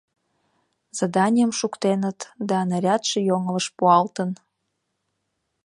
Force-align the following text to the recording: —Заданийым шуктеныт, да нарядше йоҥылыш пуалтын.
—Заданийым 0.97 1.51
шуктеныт, 1.59 2.19
да 2.49 2.57
нарядше 2.69 3.19
йоҥылыш 3.29 3.67
пуалтын. 3.77 4.29